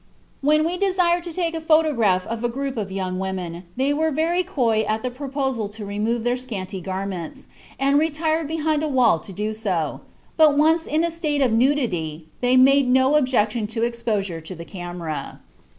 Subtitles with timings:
[0.41, 4.09] When we desired to take a photograph of a group of young women, they were
[4.09, 7.45] very coy at the proposal to remove their scanty garments,
[7.77, 10.01] and retired behind a wall to do so;
[10.37, 14.65] but once in a state of nudity they made no objection to exposure to the
[14.65, 15.39] camera."